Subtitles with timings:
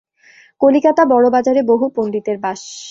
[0.61, 2.61] কলিকাতা বড়বাজারে বহু পণ্ডিতের বাস।